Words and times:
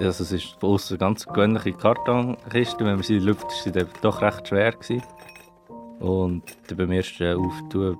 Also 0.00 0.24
es 0.24 0.32
ist 0.32 0.56
von 0.58 0.70
außen 0.70 0.96
ganz 0.96 1.26
gewöhnliche 1.26 1.74
Kartonkiste. 1.74 2.78
Wenn 2.86 2.94
man 2.94 3.02
sie 3.02 3.18
lüftet, 3.18 3.50
ist 3.52 3.64
sie 3.64 3.86
doch 4.00 4.22
recht 4.22 4.48
schwer 4.48 4.72
gewesen. 4.72 5.02
Und 5.98 6.42
beim 6.74 6.90
ersten 6.90 7.36
Auftun 7.36 7.98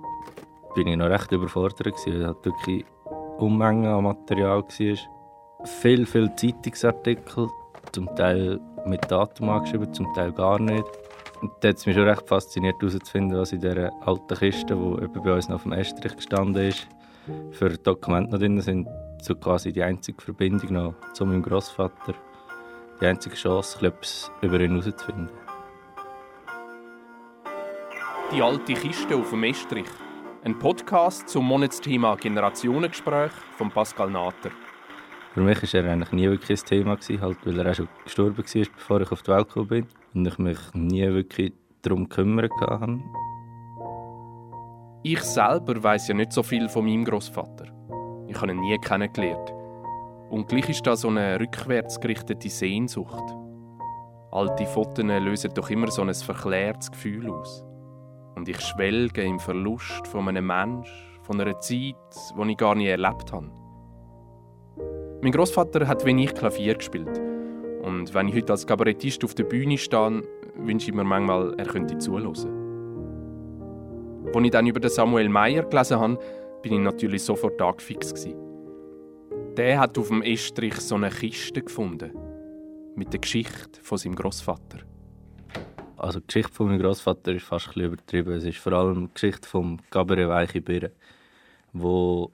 bin 0.75 0.87
ich 0.87 0.97
noch 0.97 1.11
recht 1.11 1.31
überfordert 1.31 1.85
gewesen, 1.85 2.23
weil 2.23 2.31
es 2.31 2.45
wirklich 2.45 2.87
Unmengen 3.37 3.87
an 3.87 4.05
Material 4.05 4.63
war. 4.63 5.67
Viel, 5.67 6.07
viel 6.07 6.35
Zeitungsartikel, 6.37 7.49
zum 7.93 8.17
Teil 8.17 8.59
mit 8.87 9.11
Datum 9.11 9.51
angeschrieben, 9.51 9.93
zum 9.93 10.13
Teil 10.15 10.33
gar 10.33 10.59
nicht. 10.59 10.85
Und 11.43 11.53
hat 11.63 11.77
es 11.77 11.85
mich 11.85 11.97
schon 11.97 12.09
recht 12.09 12.27
fasziniert 12.27 12.81
herauszufinden, 12.81 13.39
was 13.39 13.53
in 13.53 13.61
dieser 13.61 13.93
alten 14.07 14.35
Kiste, 14.37 14.75
die 14.75 15.19
bei 15.21 15.35
uns 15.35 15.49
noch 15.49 15.57
auf 15.57 15.63
dem 15.65 15.73
Estrich 15.73 16.17
gestanden 16.17 16.69
ist, 16.69 16.89
für 17.51 17.69
Dokumente 17.69 18.33
noch 18.33 18.39
drin 18.39 18.59
sind. 18.63 18.89
So 19.23 19.35
quasi 19.35 19.71
die 19.71 19.83
einzige 19.83 20.21
Verbindung 20.21 20.73
noch 20.73 20.95
zu 21.13 21.27
meinem 21.27 21.43
Großvater. 21.43 22.15
Die 23.01 23.07
einzige 23.07 23.35
Chance, 23.37 23.87
etwas 23.87 24.31
über 24.41 24.59
ihn 24.61 24.81
herauszufinden. 24.81 25.29
Die 28.33 28.41
alte 28.41 28.73
Kiste 28.75 29.17
auf 29.17 29.31
dem 29.31 29.45
Estrich. 29.45 29.87
Ein 30.43 30.59
Podcast 30.59 31.29
zum 31.29 31.45
Monatsthema 31.45 32.15
Generationengespräch 32.15 33.33
von 33.59 33.71
Pascal 33.71 34.11
Nater. 34.11 34.51
Für 35.35 35.43
mich 35.43 35.63
war 35.63 35.85
er 35.85 35.93
eigentlich 35.93 36.13
nie 36.13 36.31
wirklich 36.31 36.59
ein 36.59 36.67
Thema, 36.67 36.99
halt, 37.21 37.39
weil 37.45 37.59
er 37.61 37.71
auch 37.71 37.75
schon 37.75 37.89
gestorben 38.05 38.39
war, 38.39 38.65
bevor 38.75 39.01
ich 39.03 39.13
auf 39.13 39.23
die 39.23 39.31
Welt 39.31 39.49
gekommen 39.49 39.69
bin. 39.69 39.87
Und 40.15 40.27
ich 40.27 40.39
mich 40.39 40.59
nie 40.73 41.07
wirklich 41.07 41.53
darum 41.83 42.09
gekümmert 42.09 42.53
habe. 42.61 43.01
Ich 45.03 45.21
selber 45.21 45.83
weiß 45.83 46.09
ja 46.09 46.15
nicht 46.15 46.33
so 46.33 46.43
viel 46.43 46.69
von 46.71 46.85
meinem 46.85 47.05
Großvater. 47.05 47.80
Ich 48.31 48.41
habe 48.41 48.53
ihn 48.53 48.61
nie 48.61 48.79
kennengelernt. 48.79 49.53
Und 50.31 50.47
gleich 50.47 50.69
ist 50.69 50.87
da 50.87 50.95
so 50.95 51.09
eine 51.09 51.41
rückwärts 51.41 51.99
gerichtete 51.99 52.49
Sehnsucht. 52.49 53.25
Alte 54.31 54.67
Fotos 54.67 55.05
lösen 55.05 55.51
doch 55.53 55.69
immer 55.69 55.91
so 55.91 56.03
ein 56.03 56.15
verklärtes 56.15 56.93
Gefühl 56.93 57.29
aus. 57.29 57.65
Und 58.37 58.49
ich 58.49 58.61
schwelge 58.61 59.23
im 59.23 59.41
Verlust 59.41 60.07
von 60.07 60.29
einem 60.29 60.47
Menschen, 60.47 60.95
von 61.25 61.41
einer 61.41 61.59
Zeit, 61.59 61.97
die 62.39 62.51
ich 62.51 62.57
gar 62.57 62.77
nie 62.77 62.87
erlebt 62.87 63.33
habe. 63.33 63.51
Mein 65.23 65.33
Großvater 65.33 65.89
hat 65.89 66.07
ich 66.07 66.35
Klavier 66.35 66.77
gespielt. 66.77 67.21
Und 67.83 68.15
wenn 68.15 68.29
ich 68.29 68.37
heute 68.37 68.53
als 68.53 68.65
Kabarettist 68.65 69.25
auf 69.25 69.35
der 69.35 69.45
Bühne 69.45 69.77
stehe, 69.77 70.23
wünsche 70.55 70.91
ich 70.91 70.95
mir 70.95 71.03
manchmal, 71.03 71.53
er 71.59 71.67
könnte 71.67 71.99
zuhören. 71.99 72.29
Als 72.29 72.47
ich 74.45 74.51
dann 74.53 74.69
über 74.69 74.89
Samuel 74.89 75.29
Meyer 75.29 75.65
gelesen 75.65 75.99
habe, 75.99 76.19
bin 76.63 76.75
ich 76.75 76.81
natürlich 76.81 77.23
sofort 77.23 77.59
tagfix. 77.59 78.15
Der 79.57 79.81
hat 79.81 79.99
auf 79.99 80.09
dem 80.09 80.23
Estrich 80.23 80.77
so 80.77 80.95
eine 80.95 81.11
Kiste 81.11 81.63
gefunden. 81.63 82.13
Mit 82.97 83.13
der 83.13 83.21
Geschichte 83.21 83.81
von 83.83 83.99
seinem 83.99 84.15
Großvater. 84.15 84.79
Also 85.97 86.21
die 86.21 86.27
Geschichte 86.27 86.53
von 86.53 86.69
meinem 86.69 86.81
Großvater 86.81 87.33
ist 87.33 87.45
fast 87.45 87.77
ein 87.77 87.83
übertrieben. 87.83 88.33
Es 88.33 88.45
ist 88.45 88.59
vor 88.59 88.73
allem 88.73 89.09
die 89.09 89.15
Geschichte 89.15 89.49
vom 89.49 89.79
Cabaret 89.91 90.29
Weiche 90.29 90.61
Birne, 90.61 90.93
wo 91.73 92.33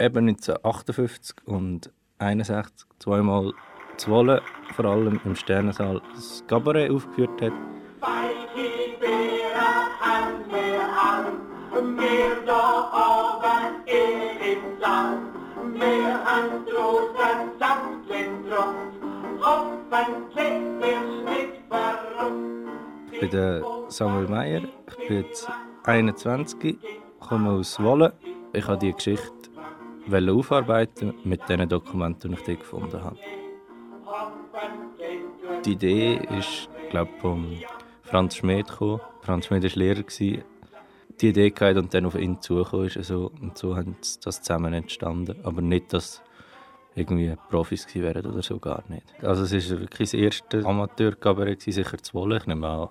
eben 0.00 0.28
1958 0.28 1.36
und 1.46 1.92
61 2.18 2.86
zweimal 2.98 3.52
zu 3.96 4.10
Wolle, 4.10 4.42
vor 4.74 4.86
allem 4.86 5.20
im 5.24 5.36
Sternensaal, 5.36 6.00
das 6.14 6.42
Cabaret 6.46 6.90
aufgeführt 6.90 7.40
hat. 7.42 7.52
Wir 11.76 12.46
da 12.46 12.46
oben 12.46 12.46
im 12.46 12.46
Saal, 12.46 12.84
wir 12.90 13.42
haben 13.42 13.43
großen 13.43 13.43
Samtlindrums, 17.58 18.94
hoffentlich 19.40 20.60
wir's 20.80 21.24
nicht 21.24 21.54
verrückt. 21.68 23.12
Ich 23.12 23.30
bin 23.30 23.64
Samuel 23.88 24.28
Meyer, 24.28 24.62
ich 24.88 25.08
bin 25.08 25.24
jetzt 25.24 25.48
21, 25.84 26.78
komme 27.20 27.50
aus 27.50 27.82
Wolle. 27.82 28.14
Ich 28.52 28.66
habe 28.66 28.78
diese 28.78 28.92
Geschichte 28.94 29.32
aufarbeiten 30.10 31.14
mit 31.24 31.48
den 31.48 31.68
Dokumenten, 31.68 32.30
die 32.32 32.38
ich 32.38 32.44
dort 32.44 32.60
gefunden 32.60 33.02
habe. 33.02 33.16
Die 35.64 35.72
Idee 35.72 36.20
ist, 36.38 36.68
glaube 36.90 37.10
ich, 37.14 37.20
von 37.20 37.58
Franz 38.02 38.36
Schmidt 38.36 38.68
gekommen. 38.68 39.00
Franz 39.22 39.46
Schmidt 39.46 39.64
war 39.64 39.70
Lehrer. 39.74 40.04
Die 41.20 41.28
Idee 41.28 41.50
gehabt 41.50 41.78
und 41.78 41.94
dann 41.94 42.06
auf 42.06 42.16
ihn 42.16 42.40
zugekommen 42.40 42.86
ist. 42.86 42.96
Also, 42.96 43.30
und 43.40 43.56
so 43.56 43.76
hat 43.76 43.86
das 44.24 44.42
zusammen 44.42 44.74
entstanden. 44.74 45.36
Aber 45.44 45.62
nicht, 45.62 45.92
dass 45.92 46.22
irgendwie 46.94 47.34
Profis 47.50 47.86
gewesen 47.86 48.02
wären 48.02 48.26
oder 48.26 48.42
so, 48.42 48.58
gar 48.58 48.82
nicht. 48.88 49.04
Also 49.22 49.42
es 49.42 49.52
ist 49.52 49.70
wirklich 49.70 50.10
das 50.10 50.14
erste 50.14 50.64
Amateurkabarett, 50.64 51.62
sicher 51.62 51.98
zu 51.98 52.14
wollen. 52.14 52.38
Ich 52.38 52.46
nehme 52.46 52.68
an, 52.68 52.88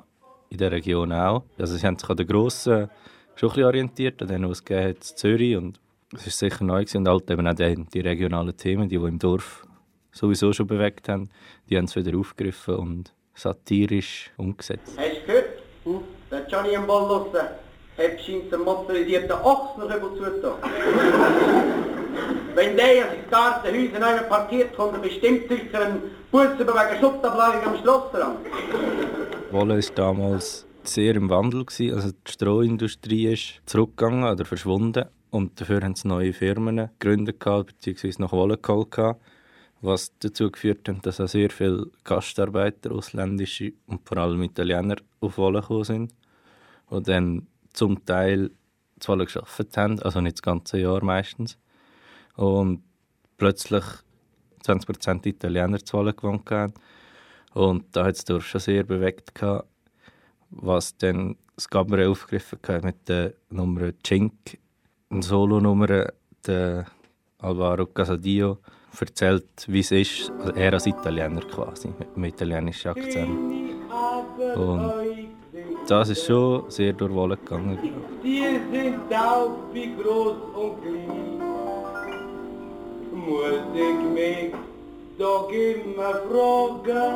in 0.49 0.57
der 0.57 0.71
Region 0.71 1.11
auch. 1.11 1.43
Also 1.57 1.75
sie 1.75 1.85
haben 1.85 1.97
sich 1.97 2.09
an 2.09 2.17
den 2.17 2.27
Grossen 2.27 2.89
schon 3.35 3.49
ein 3.49 3.53
bisschen 3.53 3.65
orientiert, 3.65 4.21
an 4.21 4.27
denen, 4.27 4.49
was 4.49 4.59
es 4.59 4.65
gegeben 4.65 4.89
hat, 4.89 5.03
Zürich 5.03 5.57
und 5.57 5.79
es 6.13 6.25
war 6.25 6.31
sicher 6.31 6.63
neu 6.63 6.81
gewesen. 6.81 6.97
und 6.97 7.07
halt 7.07 7.31
eben 7.31 7.47
auch 7.47 7.53
die, 7.55 7.85
die, 7.91 7.99
regionalen 8.01 8.55
Themen, 8.55 8.87
die, 8.87 8.99
die 8.99 9.05
im 9.05 9.17
Dorf 9.17 9.65
sowieso 10.11 10.53
schon 10.53 10.67
bewegt 10.67 11.09
haben, 11.09 11.29
die 11.69 11.77
haben 11.77 11.85
es 11.85 11.95
wieder 11.95 12.15
aufgegriffen 12.17 12.75
und 12.75 13.13
satirisch 13.33 14.31
umgesetzt. 14.37 14.95
Hast 14.97 15.21
du 15.21 15.25
gehört? 15.25 15.45
Hm? 15.85 15.99
Der 16.29 16.47
Johnny 16.47 16.73
im 16.73 16.85
Ball 16.85 17.07
draussen 17.07 17.47
hat 17.97 18.21
scheint 18.21 18.53
einen 18.53 18.63
motorisierten 18.63 19.37
Ochs 19.43 19.77
noch 19.77 19.95
über 19.95 20.15
zugetan. 20.15 20.53
Wenn 22.55 22.77
der 22.77 22.93
in 22.93 23.01
sein 23.01 23.29
Gartenhäuser 23.31 23.99
neu 23.99 24.23
parkiert, 24.29 24.75
kommt 24.75 24.93
er 24.93 24.99
bestimmt 24.99 25.47
sicher 25.49 25.85
einen 25.85 26.01
Bus 26.31 26.59
über 26.59 26.73
wegen 26.73 26.99
Schuttablagerung 26.99 27.75
am 27.75 27.81
Schlossrand. 27.81 28.39
Wolle 29.51 29.77
war 29.77 29.95
damals 29.95 30.65
sehr 30.83 31.15
im 31.15 31.29
Wandel. 31.29 31.65
Gewesen. 31.65 31.95
Also 31.95 32.09
die 32.11 32.31
Strohindustrie 32.31 33.33
ist 33.33 33.61
zurückgegangen 33.65 34.23
oder 34.23 34.45
verschwunden. 34.45 35.05
Und 35.31 35.59
dafür 35.59 35.81
haben 35.81 35.95
sie 35.95 36.07
neue 36.07 36.33
Firmen 36.33 36.89
gegründet, 36.99 37.39
beziehungsweise 37.39 38.21
nach 38.21 38.31
Wolle 38.33 38.57
geholt, 38.57 39.17
was 39.81 40.11
dazu 40.19 40.51
geführt 40.51 40.87
hat, 40.87 41.05
dass 41.05 41.19
auch 41.19 41.27
sehr 41.27 41.49
viele 41.49 41.87
Gastarbeiter, 42.03 42.91
ausländische 42.91 43.73
und 43.87 44.07
vor 44.07 44.17
allem 44.17 44.43
Italiener, 44.43 44.97
auf 45.21 45.39
Wolle 45.39 45.61
gekommen 45.61 45.83
sind. 45.85 46.13
Und 46.87 47.07
dann 47.07 47.47
zum 47.73 48.05
Teil 48.05 48.51
Wolle 49.05 49.25
gearbeitet 49.25 49.77
haben, 49.77 50.01
also 50.01 50.21
nicht 50.21 50.37
das 50.37 50.41
ganze 50.41 50.77
Jahr 50.77 51.03
meistens. 51.03 51.57
Und 52.35 52.83
plötzlich 53.37 53.83
20% 54.65 55.25
Italiener 55.27 55.83
zu 55.83 55.97
Wolle 55.97 56.13
gewohnt 56.13 56.49
haben. 56.49 56.73
Und 57.53 57.85
da 57.95 58.05
hat 58.05 58.15
es 58.15 58.25
Dorf 58.25 58.45
schon 58.45 58.61
sehr 58.61 58.83
bewegt, 58.83 59.35
gehabt, 59.35 59.67
was 60.49 60.97
dann 60.97 61.35
das 61.55 61.69
Gabriel 61.69 62.09
aufgegriffen 62.09 62.59
hat 62.67 62.83
mit 62.83 63.07
der 63.07 63.33
Nummer 63.49 63.91
Cink 64.05 64.59
eine 65.09 65.21
Solonummer, 65.21 66.07
der 66.45 66.85
Alvaro 67.39 67.85
Casadio, 67.87 68.57
erzählt, 68.99 69.65
wie 69.67 69.79
es 69.79 69.91
ist, 69.91 70.31
also 70.39 70.53
er 70.53 70.73
als 70.73 70.87
Italiener 70.87 71.41
quasi, 71.41 71.89
mit 71.99 72.15
einem 72.15 72.25
italienischen 72.25 72.89
Akzent. 72.89 73.39
Und 74.55 74.93
das 75.87 76.09
ist 76.09 76.25
schon 76.25 76.69
sehr 76.69 76.93
durchwohlen 76.93 77.37
gegangen. 77.43 77.77
Die 78.23 78.59
sind 78.71 79.13
auch 79.13 79.51
wie 79.73 79.93
groß 79.95 80.35
und 80.55 80.81
klein. 80.81 81.41
Muss 83.13 83.67
ich 83.75 83.99
mich 84.13 84.53
doch 85.17 85.49
immer 85.49 86.13
fragen, 86.29 87.15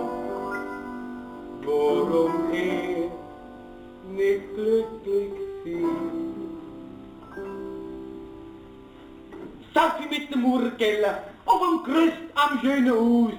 warum 1.66 2.54
ich 2.54 3.10
nicht 4.16 4.56
glücklich 4.56 5.32
bin. 5.64 5.86
Staffi 9.72 10.08
mit 10.10 10.34
dem 10.34 10.42
Murkeller, 10.42 11.24
auf 11.46 11.62
dem 11.62 11.84
Gerüst 11.84 12.18
am 12.36 12.60
schönen 12.62 12.92
Haus. 12.92 13.34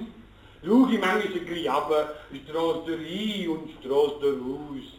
Schau 0.65 0.87
ich 0.91 0.99
manchmal 0.99 1.21
ein 1.21 1.31
bisschen 1.31 1.71
runter, 1.71 2.15
Strasse 2.43 2.91
rein 2.91 3.47
und 3.49 3.69
Strasse 3.79 4.37
raus. 4.41 4.98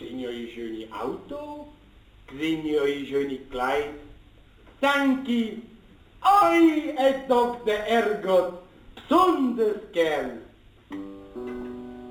Sehen 0.00 0.18
ihr 0.18 0.30
euer 0.30 0.48
schönes 0.54 0.92
Auto? 0.92 1.66
Sehen 2.38 2.64
ihr 2.64 2.80
euer 2.80 3.04
schönes 3.04 3.40
Kleid? 3.50 3.90
Danke, 4.80 5.58
euch 6.22 6.96
hat 6.96 7.28
doch 7.28 7.62
der 7.66 7.86
Ergot 7.86 8.54
besonders 8.94 9.76
gern. 9.92 10.38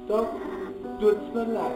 Doch 0.08 0.30
tut's 1.00 1.34
mir 1.34 1.46
leid. 1.46 1.74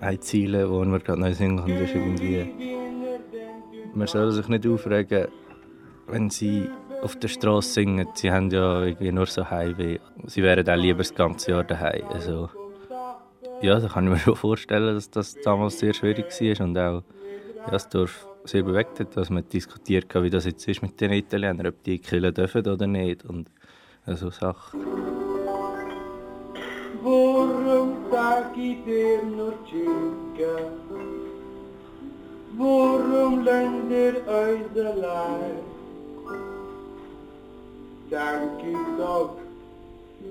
Ein 0.00 0.20
Ziel, 0.20 0.52
das 0.52 0.68
wir 0.68 0.98
gerade 0.98 1.20
neu 1.20 1.34
singen 1.34 1.64
können, 1.64 1.84
ist 1.84 1.94
irgendwie, 1.94 2.52
man 3.94 4.06
soll 4.08 4.32
sich 4.32 4.48
nicht 4.48 4.66
aufregen, 4.66 5.28
wenn 6.08 6.30
sie 6.30 6.68
auf 7.02 7.14
der 7.16 7.28
Straße 7.28 7.74
singen, 7.74 8.08
sie 8.14 8.32
haben 8.32 8.50
ja 8.50 8.82
irgendwie 8.82 9.12
nur 9.12 9.26
so 9.26 9.48
Heimweh. 9.48 9.98
Sie 10.26 10.42
wären 10.42 10.68
auch 10.68 10.74
lieber 10.74 10.98
das 10.98 11.14
ganze 11.14 11.52
Jahr 11.52 11.64
daheim. 11.64 12.06
Also, 12.08 12.50
ja, 13.62 13.78
da 13.78 13.88
kann 13.88 14.04
ich 14.04 14.10
mir 14.10 14.18
schon 14.18 14.36
vorstellen, 14.36 14.94
dass 14.94 15.10
das 15.10 15.36
damals 15.42 15.78
sehr 15.78 15.94
schwierig 15.94 16.26
war 16.28 16.66
und 16.66 16.78
auch 16.78 17.02
ja, 17.56 17.70
das 17.70 17.88
Dorf 17.88 18.26
sehr 18.44 18.62
bewegt 18.62 19.00
hat, 19.00 19.16
dass 19.16 19.30
man 19.30 19.48
diskutiert 19.48 20.14
hat, 20.14 20.22
wie 20.22 20.30
das 20.30 20.46
jetzt 20.46 20.66
ist 20.66 20.82
mit 20.82 21.00
den 21.00 21.12
Italienern, 21.12 21.66
ob 21.66 21.82
die 21.84 21.98
killen 21.98 22.32
dürfen 22.32 22.66
oder 22.66 22.86
nicht. 22.86 23.24
Und 23.24 23.50
so 24.06 24.30
Sachen. 24.30 24.80
Warum 27.02 27.96
sag 28.10 28.56
ich 28.56 28.84
dir 28.84 29.22
nur 29.22 29.54
Tschüss? 29.66 30.20
Warum 32.56 33.44
lernt 33.44 33.90
ihr 33.90 34.16
euch 34.26 34.86
allein? 34.86 35.70
Dank 38.10 38.60
ich 38.66 38.98
doch, 38.98 39.36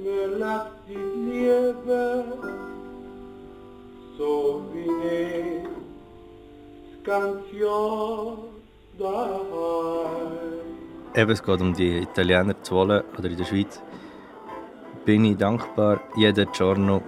mir 0.03 0.37
lasst 0.37 0.73
die 0.87 0.95
Liebe, 0.95 2.25
so 4.19 4.65
wie 4.73 4.91
ich 5.07 5.63
das 6.91 7.03
ganze 7.05 7.55
Jahr 7.55 8.37
daheim. 8.99 10.39
Eben, 11.15 11.31
es 11.31 11.41
geht 11.41 11.61
um 11.61 11.73
die 11.73 11.99
Italiener 11.99 12.61
zu 12.61 12.75
wollen 12.75 13.03
oder 13.17 13.29
in 13.29 13.37
der 13.37 13.45
Schweiz. 13.45 13.81
Bin 15.05 15.23
ich 15.23 15.37
dankbar 15.37 16.01
jeden 16.17 16.51
Giorno, 16.51 17.01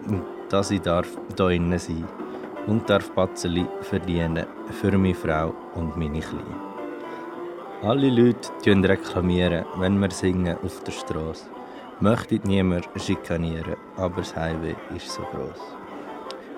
dass 0.49 0.71
ich 0.71 0.81
darf 0.81 1.09
da 1.35 1.49
innen 1.49 1.77
sein 1.77 2.07
und 2.67 2.89
darf 2.89 3.11
Batzeli 3.11 3.65
verdienen 3.81 4.45
für 4.79 4.97
meine 4.97 5.13
Frau 5.13 5.53
und 5.75 5.97
meine 5.97 6.21
Kleine. 6.21 6.55
Alle 7.83 8.09
Leute 8.09 8.89
reklamieren, 8.89 9.65
wenn 9.79 9.99
wir 9.99 10.11
singen 10.11 10.57
auf 10.63 10.81
der 10.83 10.93
Straße. 10.93 11.45
Möchte 11.99 12.39
niemand 12.45 12.87
schikanieren, 12.95 13.75
aber 13.97 14.21
das 14.21 14.35
Highway 14.35 14.75
ist 14.95 15.11
so 15.11 15.23
groß. 15.23 15.81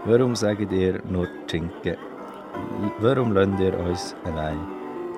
Warum 0.05 0.35
sagt 0.35 0.69
ihr 0.73 1.01
nur 1.05 1.29
Schinken? 1.49 1.95
Warum 2.99 3.31
lasst 3.31 3.57
ihr 3.61 3.79
uns 3.79 4.15
allein? 4.25 4.59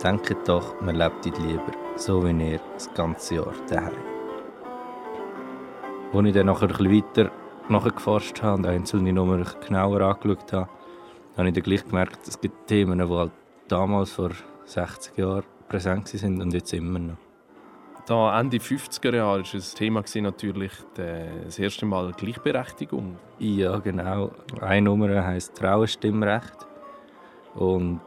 Denkt 0.03 0.47
doch, 0.47 0.79
man 0.79 0.95
lebt 0.95 1.25
lieber, 1.25 1.71
so 1.95 2.23
wie 2.23 2.51
ihr 2.51 2.59
das 2.75 2.93
ganze 2.93 3.35
Jahr 3.35 3.53
daheim. 3.67 3.93
Als 6.13 6.27
ich 6.27 6.33
dann 6.33 6.45
nachher 6.45 6.69
ein 6.69 6.91
weiter 6.91 7.31
nachgeforscht 7.67 8.43
habe 8.43 8.57
und 8.57 8.67
einzelne 8.67 9.11
Nummern 9.11 9.47
genauer 9.65 10.01
angeschaut 10.01 10.53
habe, 10.53 10.69
habe 11.35 11.47
ich 11.47 11.55
dann 11.55 11.63
gleich 11.63 11.83
gemerkt, 11.83 12.27
es 12.27 12.39
gibt 12.39 12.67
Themen, 12.67 12.99
die 12.99 13.09
halt 13.11 13.31
damals 13.67 14.11
vor 14.11 14.29
60 14.65 15.17
Jahren 15.17 15.45
präsent 15.67 16.09
sind 16.09 16.39
und 16.39 16.53
jetzt 16.53 16.71
immer 16.73 16.99
noch. 16.99 17.24
Da 18.07 18.39
Ende 18.39 18.57
50er 18.57 19.15
Jahre 19.15 19.43
war 19.43 19.51
das 19.51 19.73
Thema 19.73 20.03
natürlich 20.15 20.71
das 20.93 21.57
erste 21.57 21.87
Mal 21.87 22.11
Gleichberechtigung. 22.11 23.17
Ja, 23.39 23.79
genau. 23.79 24.31
Eine 24.61 24.83
Nummer 24.83 25.25
heisst 25.25 25.57
Frauenstimmrecht. 25.57 26.67
Und 27.55 28.01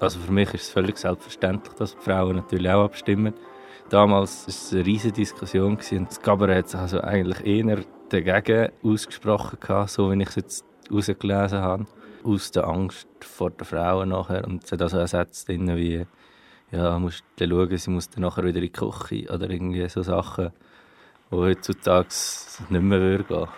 also 0.00 0.20
für 0.20 0.32
mich 0.32 0.54
ist 0.54 0.62
es 0.62 0.70
völlig 0.70 0.96
selbstverständlich, 0.96 1.74
dass 1.74 1.94
die 1.94 2.02
Frauen 2.02 2.36
natürlich 2.36 2.70
auch 2.70 2.84
abstimmen. 2.84 3.34
Damals 3.90 4.44
war 4.44 4.48
es 4.48 4.72
eine 4.72 4.86
riesige 4.86 5.12
Diskussion 5.12 5.76
und 5.76 6.08
das 6.08 6.22
Cabaret 6.22 6.56
hat 6.56 6.68
sich 6.70 6.80
also 6.80 7.00
eigentlich 7.02 7.44
eher 7.44 7.84
dagegen 8.08 8.72
ausgesprochen, 8.82 9.58
so 9.86 10.10
wie 10.10 10.22
ich 10.22 10.28
es 10.30 10.36
jetzt 10.36 10.64
herausgelesen 10.88 11.58
habe. 11.58 11.86
Aus 12.24 12.52
der 12.52 12.66
Angst 12.66 13.06
vor 13.20 13.50
den 13.50 13.66
Frauen 13.66 14.08
nachher. 14.10 14.46
Und 14.46 14.64
es 14.64 14.72
hat 14.72 14.80
also 14.80 14.96
ersetzt 14.96 15.46
wie 15.48 16.06
ja, 16.72 16.98
musst 16.98 17.22
dann 17.36 17.50
schauen, 17.50 17.76
sie 17.76 17.90
muss 17.90 18.08
dann 18.08 18.22
nachher 18.22 18.44
wieder 18.44 18.56
in 18.56 18.62
die 18.62 18.72
Küche 18.72 19.30
oder 19.32 19.48
irgendwie 19.48 19.86
so 19.88 20.02
Sachen, 20.02 20.52
die 21.30 21.36
heutzutage 21.36 22.08
nicht 22.70 22.82
mehr 22.82 23.18
gehen 23.18 23.48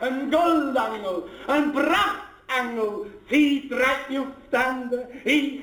Ein 0.00 0.30
Goldangel, 0.30 1.24
ein 1.46 1.72
Prachtangel, 1.72 3.06
sie 3.28 3.68
trägt 3.68 4.18
auf 4.18 4.26
die 4.50 4.56
Hände, 4.56 5.08
ich 5.24 5.62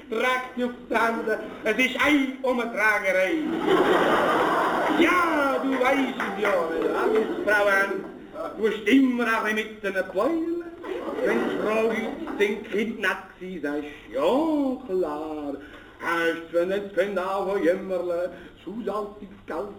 die 0.55 0.63
auf 0.63 0.71
die 0.89 0.95
Hände, 0.95 1.39
es 1.63 1.77
ist 1.77 1.99
ein 2.05 2.37
Umtragerei. 2.43 3.33
ja, 4.99 5.59
du 5.63 5.71
weißt 5.71 6.15
es 6.19 6.43
ja, 6.43 6.53
alles 7.01 7.27
Frauen, 7.43 8.05
du 8.55 8.61
musst 8.61 8.87
immer 8.87 9.25
auch 9.25 9.51
mit 9.51 9.83
den 9.83 9.93
Pläulen. 10.11 10.63
Wenn 11.25 11.39
die 11.39 11.57
Frau 11.63 11.91
sind 12.37 12.71
kidnappt 12.71 13.39
sie, 13.39 13.59
sagst 13.59 13.83
ja 14.13 14.77
klar, 14.87 15.53
Nicht 16.67 16.95
genau 16.95 17.47
wo 17.47 17.57
jämmerle, 17.57 18.31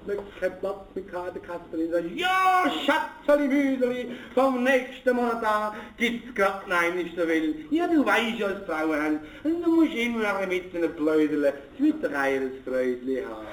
nicht, 0.07 0.23
kein 0.41 0.59
Platz 0.61 0.87
mit 0.95 1.13
keine 1.13 1.39
Kasperin, 1.41 1.91
sag 1.93 2.05
ich, 2.05 2.21
ja, 2.21 2.65
Schatzeli, 2.85 3.49
Müderli, 3.49 4.07
vom 4.35 4.63
nächsten 4.65 5.15
Monat 5.15 5.45
an 5.45 5.73
gibt's 5.97 6.35
grad 6.35 6.67
nein, 6.69 6.97
nicht 6.97 7.17
so 7.17 7.27
will. 7.27 7.67
Ja, 7.71 7.87
du 7.87 8.05
weißt 8.05 8.39
ja, 8.39 8.49
haben, 8.49 9.21
und 9.45 9.63
du 9.65 9.75
musst 9.75 9.95
immer 9.95 10.21
noch 10.21 10.39
ein 10.39 10.49
bisschen 10.49 10.91
blödeln, 10.97 11.53
es 11.75 11.83
wird 11.83 12.03
doch 12.03 12.13
eines 12.13 12.53
Freudli 12.65 13.23
haben. 13.23 13.47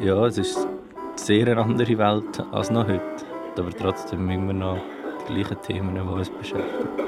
Ja, 0.00 0.26
es 0.26 0.38
ist 0.38 0.56
eine 0.58 0.68
sehr 1.14 1.56
andere 1.56 1.98
Welt 1.98 2.42
als 2.52 2.70
noch 2.70 2.86
heute, 2.86 3.24
aber 3.56 3.70
trotzdem 3.70 4.28
immer 4.28 4.52
noch 4.52 4.80
die 5.28 5.34
gleichen 5.34 5.60
Themen, 5.62 5.94
die 5.94 6.00
uns 6.00 6.30
beschäftigen. 6.30 7.05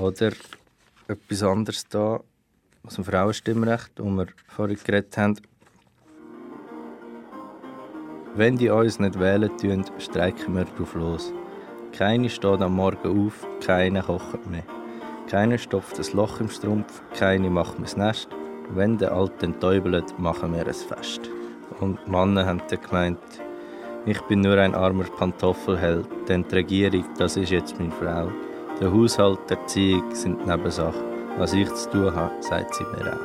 Oder 0.00 0.32
etwas 1.08 1.42
anderes 1.42 1.86
da 1.88 2.20
aus 2.86 2.94
dem 2.94 3.04
Frauenstimmrecht, 3.04 3.92
wo 3.98 4.08
wir 4.10 4.28
vorhin 4.48 4.78
geredet 4.82 5.16
haben. 5.18 5.36
Wenn 8.34 8.56
die 8.56 8.70
uns 8.70 8.98
nicht 8.98 9.20
wählen 9.20 9.54
tun, 9.58 9.84
streiken 9.98 10.54
wir 10.54 10.64
drauf 10.64 10.94
los. 10.94 11.34
Keine 11.92 12.30
steht 12.30 12.62
am 12.62 12.76
Morgen 12.76 13.26
auf, 13.26 13.46
keine 13.60 14.02
kocht 14.02 14.46
mehr. 14.46 14.64
Keiner 15.28 15.58
stopft 15.58 15.98
ein 15.98 16.16
Loch 16.16 16.40
im 16.40 16.48
Strumpf, 16.48 17.02
keine 17.18 17.50
macht 17.50 17.78
mir 17.78 17.84
das 17.84 17.96
Nest. 17.96 18.28
Wenn 18.70 18.96
der 18.96 19.12
Alte 19.12 19.46
enttäubelt, 19.46 20.18
machen 20.18 20.54
wir 20.54 20.66
es 20.66 20.82
fest. 20.82 21.28
Und 21.80 21.98
die 22.06 22.10
Männer 22.10 22.46
haben 22.46 22.62
dann 22.70 22.80
gemeint, 22.80 23.18
ich 24.06 24.20
bin 24.22 24.40
nur 24.40 24.56
ein 24.56 24.74
armer 24.74 25.04
Pantoffelheld, 25.04 26.08
denn 26.26 26.46
die 26.48 26.54
Regierung, 26.54 27.04
das 27.18 27.36
ist 27.36 27.50
jetzt 27.50 27.78
meine 27.78 27.92
Frau. 27.92 28.30
Der 28.80 28.90
Haushalt, 28.90 29.40
der 29.50 29.58
Erziehung 29.58 30.14
sind 30.14 30.46
Nebensachen. 30.46 31.02
Was 31.36 31.52
ich 31.52 31.70
zu 31.74 31.90
tun 31.90 32.14
habe, 32.14 32.42
sagt 32.42 32.74
sie 32.74 32.84
mir 32.84 33.12
auch. 33.12 33.20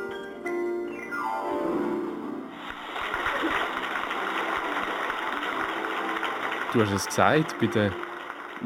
Du 6.74 6.82
hast 6.82 6.92
es 6.92 7.06
gesagt, 7.06 7.58
bei 7.58 7.68
der 7.68 7.90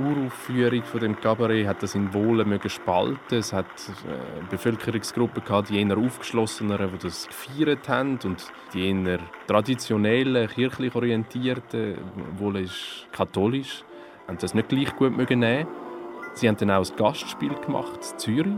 Uraufführung 0.05 0.83
von 0.83 0.99
dem 0.99 1.21
Cabaret 1.21 1.69
hat 1.69 1.81
das 1.81 1.95
in 1.95 2.13
Wohlen 2.13 2.49
mögen 2.49 2.69
spalten. 2.69 3.39
Es 3.39 3.53
hat 3.53 3.67
äh, 3.67 4.51
Bevölkerungsgruppen 4.51 5.45
gehabt, 5.45 5.69
die 5.69 5.81
eher 5.81 5.97
aufgeschlosseneren, 5.97 6.91
die 6.91 6.99
das 6.99 7.29
gefeiert 7.29 7.89
haben 7.89 8.19
und 8.25 8.51
die 8.75 8.91
eher 8.91 9.21
traditionellen, 9.47 10.49
kirchlich 10.49 10.93
orientierten, 10.93 11.99
Wohlen 12.37 12.65
ist 12.65 13.07
katholisch, 13.13 13.85
haben 14.27 14.39
das 14.39 14.55
nicht 14.55 14.69
gleich 14.69 14.97
gut 14.97 15.17
mögen 15.17 15.39
nehmen. 15.39 15.69
Sie 16.41 16.49
haben 16.49 16.57
dann 16.57 16.71
auch 16.71 16.91
ein 16.91 16.97
Gastspiel 16.97 17.55
gemacht 17.67 18.01
in 18.13 18.19
Zürich, 18.19 18.55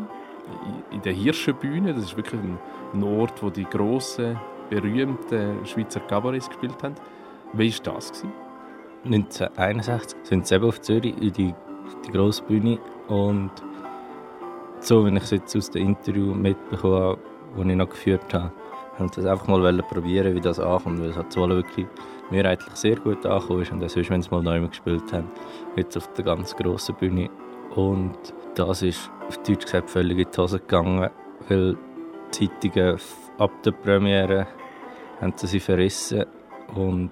in 0.93 1.03
der 1.03 1.13
Hirschenbühne. 1.15 1.93
Das 1.93 2.05
ist 2.05 2.17
wirklich 2.17 2.41
ein 2.41 3.03
Ort, 3.03 3.43
wo 3.43 3.51
die 3.51 3.65
grossen, 3.65 4.39
berühmten 4.71 5.67
Schweizer 5.67 5.99
Cabarets 5.99 6.47
gespielt 6.47 6.81
haben. 6.81 6.95
Wie 7.53 7.73
war 7.73 7.95
das? 7.95 8.25
1961 9.05 10.17
sind 10.23 10.47
sie 10.47 10.55
eben 10.55 10.65
auf 10.65 10.81
Zürich 10.81 11.21
in 11.21 11.33
die, 11.33 11.55
die 12.07 12.13
grosse 12.13 12.45
Bühne 12.45 12.79
und 13.09 13.51
so, 14.79 15.05
wie 15.05 15.17
ich 15.17 15.23
es 15.25 15.31
jetzt 15.33 15.57
aus 15.57 15.71
dem 15.71 15.89
Interview 15.89 16.35
mitbekommen 16.35 17.03
habe, 17.03 17.19
das 17.57 17.67
ich 17.67 17.75
noch 17.75 17.89
geführt 17.89 18.33
habe, 18.33 18.53
haben 18.97 19.09
sie 19.09 19.23
das 19.23 19.27
einfach 19.27 19.49
mal 19.49 19.83
probieren, 19.83 20.37
wie 20.37 20.41
das 20.41 20.61
ankommt, 20.61 21.01
weil 21.01 21.11
es 21.11 21.17
hat 21.17 21.33
zwar 21.33 21.49
wirklich 21.49 21.89
mehrheitlich 22.31 22.77
sehr 22.77 22.95
gut 22.95 23.27
angekommen 23.27 23.63
ist 23.63 23.73
und 23.73 23.91
sonst, 23.91 24.09
wenn 24.09 24.23
sie 24.23 24.31
mal 24.31 24.41
neu 24.41 24.69
gespielt 24.69 25.13
haben, 25.13 25.29
jetzt 25.75 25.97
auf 25.97 26.13
der 26.13 26.25
ganz 26.25 26.55
grossen 26.55 26.95
Bühne 26.95 27.29
und 27.75 28.17
das 28.55 28.83
ist 28.83 29.11
auf 29.29 29.39
Deutsch 29.39 29.65
gesagt 29.65 29.91
völlig 29.91 30.19
in 30.19 30.29
die 30.31 30.41
Hose 30.41 30.61
gegangen, 30.61 31.11
weil 31.49 31.77
die 32.39 32.49
Zeitungen 32.49 32.99
ab 33.39 33.51
der 33.63 33.73
Premiere 33.73 34.47
haben 35.21 35.33
sie 35.37 35.61
verrissen 35.61 36.25
und 36.75 37.11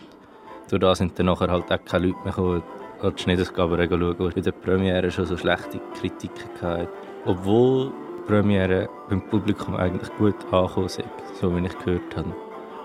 durch 0.69 0.81
das 0.81 0.99
sind 0.99 1.19
dann 1.19 1.27
nachher 1.27 1.51
halt 1.51 1.71
auch 1.73 1.85
keine 1.85 2.09
Leute 2.09 2.19
mehr 2.25 2.33
gekommen, 2.33 2.63
die 3.03 3.23
Schneidersgaber 3.23 3.77
schauen, 3.77 4.17
die 4.19 4.35
bei 4.35 4.41
der 4.41 4.53
Premiere 4.53 5.11
schon 5.11 5.27
so 5.27 5.37
schlechte 5.37 5.81
Kritiken 5.99 6.51
hatten. 6.61 6.89
Obwohl 7.25 7.93
die 8.19 8.33
Premiere 8.33 8.89
beim 9.09 9.23
Publikum 9.23 9.77
eigentlich 9.77 10.15
gut 10.17 10.37
angekommen 10.53 10.87
ist, 10.87 11.03
so 11.41 11.57
wie 11.57 11.67
ich 11.67 11.79
gehört 11.79 12.17
habe. 12.17 12.35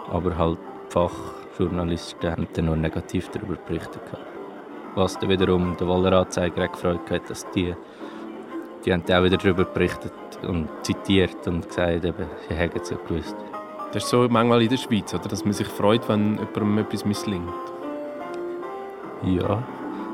Aber 0.09 0.37
halt 0.37 0.57
die 0.97 1.63
Journalisten 1.63 2.31
haben 2.31 2.47
dann 2.53 2.65
nur 2.65 2.75
negativ 2.75 3.29
darüber 3.29 3.55
berichtet. 3.55 4.01
Was 4.95 5.19
dann 5.19 5.29
wiederum 5.29 5.75
der 5.77 5.87
Waller 5.87 6.13
Anzeiger 6.13 6.67
gefreut 6.67 7.11
hat, 7.11 7.29
dass 7.29 7.49
die, 7.51 7.75
die 8.85 8.93
haben 8.93 9.03
auch 9.03 9.23
wieder 9.23 9.37
darüber 9.37 9.65
berichtet 9.65 10.13
und 10.47 10.69
zitiert 10.83 11.47
und 11.47 11.67
gesagt, 11.67 12.05
eben, 12.05 12.25
sie 12.47 12.55
hätten 12.55 12.79
es 12.79 12.89
ja 12.89 12.97
gewusst. 13.05 13.35
Das 13.91 14.03
ist 14.03 14.09
so 14.09 14.27
manchmal 14.29 14.61
in 14.61 14.69
der 14.69 14.77
Schweiz, 14.77 15.13
oder? 15.13 15.27
dass 15.27 15.43
man 15.43 15.53
sich 15.53 15.67
freut, 15.67 16.07
wenn 16.09 16.37
jemandem 16.37 16.79
etwas 16.79 17.05
misslingt. 17.05 17.49
Ja, 19.23 19.63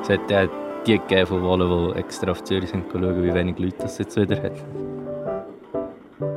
es 0.02 0.10
hat 0.10 0.32
auch 0.32 0.50
die 0.86 0.98
gegeben 0.98 1.28
von 1.28 1.44
Wallen, 1.44 1.94
die 1.94 2.00
extra 2.00 2.32
auf 2.32 2.44
Zürich 2.44 2.70
sind, 2.70 2.86
schauen, 2.92 3.24
wie 3.24 3.34
wenig 3.34 3.58
Leute 3.60 3.78
das 3.80 3.98
jetzt 3.98 4.18
wieder 4.18 4.42
hat. 4.42 4.54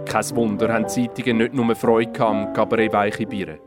Kein 0.06 0.36
Wunder, 0.36 0.72
haben 0.72 0.84
die 0.84 1.08
Zeitungen 1.08 1.38
nicht 1.38 1.54
nur 1.54 1.74
Freude 1.74 2.24
am 2.24 2.52
Cabaret 2.52 2.92
Weiche 2.92 3.26
Biere. 3.26 3.58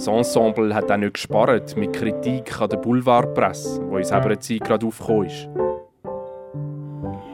Das 0.00 0.06
Ensemble 0.06 0.74
hat 0.74 0.90
auch 0.90 0.96
nicht 0.96 1.12
gespart 1.12 1.76
mit 1.76 1.92
Kritik 1.92 2.58
an 2.58 2.70
der 2.70 2.78
Boulevardpresse, 2.78 3.82
wo 3.86 3.98
in 3.98 4.04
selber 4.04 4.40
Zeit 4.40 4.60
gerade 4.60 4.86
aufgekommen 4.86 5.26
ist. 5.26 5.46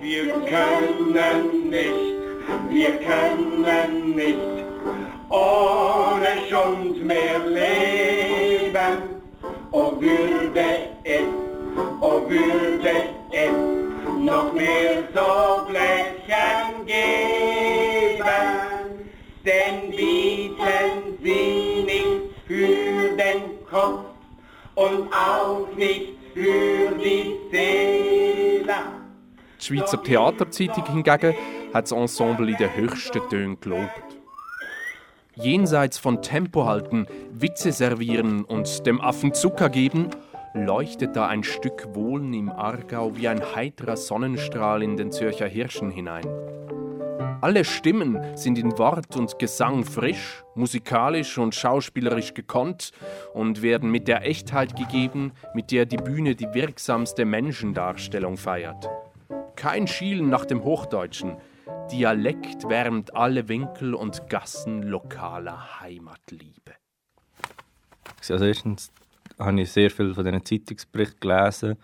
Wir 0.00 0.32
können 0.32 1.70
nicht, 1.70 2.16
wir 2.68 2.90
können 2.99 4.16
nicht 4.16 4.38
ohne 5.30 6.26
Schund 6.50 7.06
mehr 7.06 7.38
leben. 7.46 8.99
Oh 9.70 9.92
würde 10.00 10.66
es, 11.04 11.23
oh 12.00 12.28
würde 12.28 12.96
es 13.30 13.52
noch 14.18 14.52
mehr 14.52 15.04
so 15.14 15.66
Blechen 15.68 16.85
geben, 16.85 18.25
denn 19.44 19.90
bieten 19.92 21.16
sie 21.23 21.55
Kopf 23.76 24.06
und 24.75 25.12
auch 25.12 25.68
nicht 25.76 26.14
für 26.33 26.95
die 26.99 27.37
Seele. 27.50 28.75
Die 29.61 29.64
Schweizer 29.64 30.02
Theaterzeitung 30.02 30.87
hingegen 30.87 31.35
hat 31.75 31.85
das 31.85 31.92
Ensemble 31.92 32.50
in 32.50 32.56
den 32.56 32.75
höchsten 32.75 33.21
Tönen 33.28 33.61
gelobt. 33.61 33.90
Jenseits 35.35 35.99
von 35.99 36.23
Tempo 36.23 36.64
halten, 36.64 37.06
Witze 37.33 37.71
servieren 37.71 38.45
und 38.45 38.87
dem 38.87 38.99
Affen 39.02 39.35
Zucker 39.35 39.68
geben, 39.68 40.09
leuchtet 40.54 41.14
da 41.14 41.26
ein 41.26 41.45
Stück 41.45 41.95
Wohlen 41.95 42.33
im 42.33 42.49
Aargau 42.49 43.14
wie 43.16 43.28
ein 43.28 43.42
heiterer 43.54 43.99
Sonnenstrahl 43.99 44.83
in 44.83 44.97
den 44.97 45.12
Zürcher 45.12 45.49
Hirschen 45.49 45.90
hinein. 45.90 46.25
Alle 47.43 47.64
Stimmen 47.64 48.19
sind 48.37 48.59
in 48.59 48.78
Wort 48.78 49.14
und 49.16 49.38
Gesang 49.38 49.85
frisch, 49.85 50.43
musikalisch 50.55 51.37
und 51.37 51.55
schauspielerisch 51.55 52.33
gekonnt 52.33 52.93
und 53.35 53.62
werden 53.62 53.90
mit 53.90 54.09
der 54.09 54.26
Echtheit 54.26 54.75
gegeben, 54.75 55.33
mit 55.55 55.71
der 55.71 55.85
die 55.85 55.99
Bühne 55.99 56.35
die 56.35 56.52
wirksamste 56.55 57.25
Menschendarstellung 57.25 58.37
feiert. 58.37 58.88
Kein 59.55 59.87
Schielen 59.87 60.31
nach 60.31 60.47
dem 60.47 60.64
Hochdeutschen. 60.64 61.37
Dialekt 61.93 62.69
wärmt 62.69 63.14
alle 63.14 63.49
Winkel 63.49 63.95
und 63.95 64.28
Gassen 64.31 64.83
lokaler 64.83 65.81
Heimatliebe. 65.81 66.73
Also 68.28 68.45
erstens 68.45 68.93
habe 69.38 69.61
ich 69.61 69.71
sehr 69.71 69.90
viel 69.90 70.14
von 70.14 70.25
diesen 70.25 70.45
Zeitungsberichten 70.45 71.21
gelesen 71.21 71.76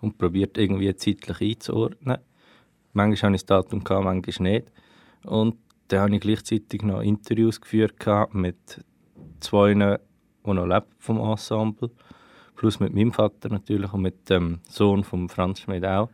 und 0.00 0.18
probiert 0.18 0.58
irgendwie 0.58 0.94
zeitlich 0.96 1.40
einzuordnen. 1.40 2.18
Manchmal 2.92 3.30
hatte 3.30 3.36
ich 3.36 3.46
das 3.46 3.64
Datum, 3.64 3.82
manchmal 3.88 4.50
nicht. 4.52 4.72
Und 5.26 5.56
dann 5.88 6.00
habe 6.00 6.14
ich 6.14 6.20
gleichzeitig 6.20 6.82
noch 6.82 7.00
Interviews 7.00 7.60
geführt 7.60 7.94
mit 8.32 8.84
zwei, 9.40 9.74
die 9.74 9.98
noch 10.52 10.66
leben 10.66 10.86
vom 10.98 11.18
Ensemble. 11.18 11.90
Plus 12.54 12.80
mit 12.80 12.94
meinem 12.94 13.12
Vater 13.12 13.50
natürlich 13.50 13.92
und 13.92 14.02
mit 14.02 14.30
dem 14.30 14.60
Sohn 14.68 15.04
von 15.04 15.28
Franz 15.28 15.60
Schmid 15.60 15.84
auch. 15.84 16.08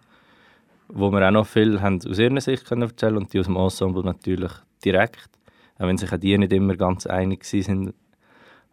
Wo 0.88 1.11
wir 1.11 1.26
auch 1.26 1.31
noch 1.31 1.47
viel 1.47 1.81
haben 1.81 2.00
aus 2.07 2.19
ihrer 2.19 2.40
Sicht 2.40 2.66
können 2.66 2.83
erzählen 2.83 3.16
und 3.16 3.33
die 3.33 3.38
aus 3.38 3.47
dem 3.47 3.57
Ensemble 3.57 4.02
natürlich 4.02 4.52
direkt. 4.85 5.31
Auch 5.78 5.87
wenn 5.87 5.99
sich 5.99 6.12
auch 6.12 6.19
die 6.19 6.37
nicht 6.37 6.52
immer 6.52 6.76
ganz 6.76 7.07
einig 7.07 7.45
sind. 7.45 7.95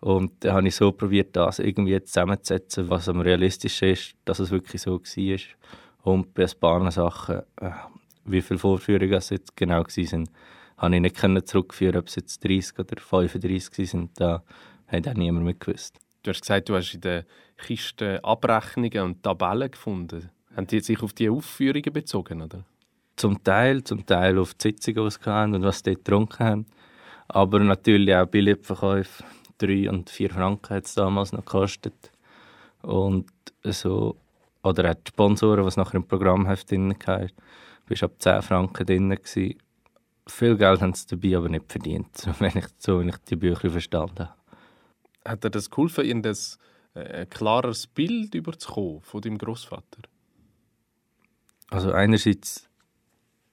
Und 0.01 0.31
dann 0.39 0.53
habe 0.53 0.67
ich 0.67 0.75
so 0.75 0.91
probiert, 0.91 1.35
das 1.35 1.59
irgendwie 1.59 2.01
zusammenzusetzen, 2.01 2.89
was 2.89 3.09
am 3.09 3.21
realistischsten 3.21 3.89
ist, 3.89 4.15
dass 4.25 4.39
es 4.39 4.49
wirklich 4.49 4.81
so 4.81 4.99
war. 4.99 5.39
Und 6.01 6.33
bei 6.33 6.43
ein 6.43 6.59
paar 6.59 6.91
Sachen, 6.91 7.41
äh, 7.57 7.71
wie 8.31 8.41
viele 8.41 8.59
Vorführungen 8.59 9.13
es 9.13 9.29
jetzt 9.29 9.55
genau 9.55 9.83
waren, 9.83 10.29
habe 10.77 10.95
ich 10.95 11.01
nicht 11.01 11.47
zurückführen, 11.47 11.97
ob 11.97 12.07
es 12.07 12.15
jetzt 12.15 12.43
30 12.43 12.79
oder 12.79 13.01
35 13.01 13.93
waren. 13.93 14.09
Da 14.15 14.43
hat 14.87 15.07
auch 15.07 15.13
niemand 15.13 15.45
mitgewusst. 15.45 15.97
Du 16.23 16.31
hast 16.31 16.41
gesagt, 16.41 16.69
du 16.69 16.75
hast 16.75 16.93
in 16.93 17.01
der 17.01 17.25
Kiste 17.57 18.23
Abrechnungen 18.23 19.03
und 19.03 19.23
Tabellen 19.23 19.71
gefunden. 19.71 20.29
Haben 20.55 20.67
die 20.67 20.79
sich 20.79 21.01
auf 21.01 21.13
die 21.13 21.29
Aufführungen 21.29 21.93
bezogen, 21.93 22.41
oder? 22.41 22.65
Zum 23.15 23.43
Teil, 23.43 23.83
zum 23.83 24.05
Teil 24.05 24.37
auf 24.37 24.53
die 24.53 24.69
Sitzungen, 24.69 25.05
die 25.05 25.11
sie 25.11 25.29
hatten 25.29 25.55
und 25.55 25.63
was 25.63 25.79
sie 25.79 25.83
dort 25.83 26.05
getrunken 26.05 26.45
haben. 26.45 26.65
Aber 27.27 27.59
natürlich 27.59 28.15
auch 28.15 28.25
Billetverkäufe. 28.25 29.23
Drei 29.57 29.89
und 29.89 30.09
vier 30.09 30.29
Franken 30.29 30.75
hat 30.75 30.85
es 30.85 30.93
damals 30.95 31.33
noch 31.33 31.43
gekostet. 31.43 32.11
Und 32.81 33.29
so, 33.63 34.15
oder 34.63 34.91
auch 34.91 34.95
die 34.95 35.09
Sponsoren, 35.09 35.67
die 35.67 35.79
nachher 35.79 35.95
im 35.95 36.07
Programmheft 36.07 36.71
drin 36.71 36.95
hatten, 37.05 37.31
bist 37.89 38.03
ab 38.03 38.13
10 38.19 38.43
Franken 38.43 38.85
drin 38.85 39.09
gewesen. 39.09 39.55
Viel 40.27 40.57
Geld 40.57 40.81
haben 40.81 40.93
sie 40.93 41.07
dabei 41.07 41.37
aber 41.37 41.49
nicht 41.49 41.69
verdient, 41.69 42.15
so 42.15 42.31
wenn 42.39 42.55
ich, 42.55 42.67
so, 42.77 42.99
wenn 42.99 43.09
ich 43.09 43.17
die 43.29 43.35
Bücher 43.35 43.69
verstanden 43.69 44.19
habe. 44.19 44.33
Hat 45.25 45.43
dir 45.43 45.49
das 45.49 45.69
geholfen, 45.69 46.05
ihnen 46.05 46.21
das 46.21 46.57
äh, 46.93 47.21
ein 47.21 47.29
klares 47.29 47.87
Bild 47.87 48.35
überzukommen 48.35 49.01
von 49.01 49.21
deinem 49.21 49.37
Großvater? 49.37 50.03
Also 51.71 51.91
einerseits, 51.91 52.69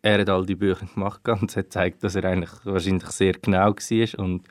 er 0.03 0.21
hat 0.21 0.29
all 0.29 0.47
die 0.47 0.55
Bücher 0.55 0.87
gemacht 0.87 1.27
und 1.29 1.51
es 1.51 1.57
hat 1.57 1.65
gezeigt, 1.65 2.05
dass 2.05 2.15
er 2.15 2.25
eigentlich 2.25 2.53
wahrscheinlich 2.65 3.09
sehr 3.09 3.33
genau 3.33 3.71
war 3.71 4.25
und 4.25 4.47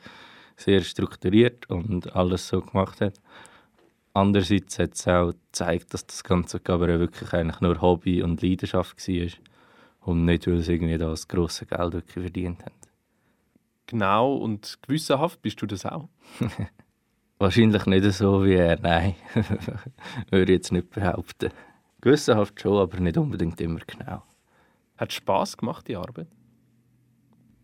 sehr 0.56 0.80
strukturiert 0.80 1.70
und 1.70 2.14
alles 2.16 2.48
so 2.48 2.60
gemacht 2.60 3.00
hat. 3.00 3.20
Andererseits 4.14 4.78
hat 4.78 4.94
es 4.94 5.06
auch 5.06 5.32
gezeigt, 5.32 5.92
dass 5.92 6.06
das 6.06 6.24
Ganze 6.24 6.60
aber 6.68 6.88
wirklich 6.98 7.32
eigentlich 7.34 7.60
nur 7.60 7.80
Hobby 7.82 8.22
und 8.22 8.40
Leidenschaft 8.42 8.96
war 9.06 9.28
und 10.06 10.24
nicht, 10.24 10.46
weil 10.46 10.54
es 10.54 10.68
irgendwie 10.68 10.96
das 10.98 11.26
grosse 11.26 11.66
Geld 11.66 11.92
wirklich 11.92 12.22
verdient 12.24 12.64
hat. 12.64 12.72
Genau 13.86 14.36
und 14.36 14.78
gewissenhaft 14.82 15.42
bist 15.42 15.60
du 15.60 15.66
das 15.66 15.84
auch? 15.84 16.08
Wahrscheinlich 17.38 17.86
nicht 17.86 18.12
so 18.12 18.44
wie 18.44 18.54
er, 18.54 18.78
nein. 18.80 19.16
Würde 20.30 20.52
ich 20.52 20.58
jetzt 20.58 20.72
nicht 20.72 20.90
behaupten. 20.90 21.50
Gewissenhaft 22.00 22.60
schon, 22.60 22.78
aber 22.78 23.00
nicht 23.00 23.18
unbedingt 23.18 23.60
immer 23.60 23.80
genau. 23.84 24.22
Hat 24.96 25.10
es 25.10 25.16
Spass 25.16 25.56
gemacht, 25.56 25.88
die 25.88 25.96
Arbeit? 25.96 26.28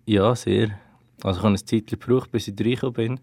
Ja, 0.04 0.34
sehr. 0.34 0.78
Also 1.22 1.38
ich 1.38 1.44
habe 1.44 1.48
eine 1.48 1.64
Zeit 1.64 1.86
gebraucht, 1.86 2.32
bis 2.32 2.48
ich 2.48 2.58
reingekommen 2.58 2.92
bin. 2.92 3.20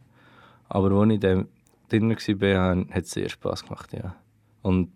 Aber 0.69 0.91
als 0.91 1.11
ich 1.11 1.19
dann 1.19 1.49
drin 1.89 2.09
war, 2.09 2.77
hat 2.77 3.03
es 3.03 3.11
sehr 3.11 3.27
Spass 3.27 3.63
gemacht, 3.63 3.91
ja. 3.91 4.15
Und 4.61 4.91